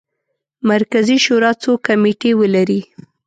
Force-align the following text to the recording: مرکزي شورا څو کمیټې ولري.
مرکزي 0.69 1.17
شورا 1.25 1.51
څو 1.63 1.71
کمیټې 1.85 2.31
ولري. 2.39 2.81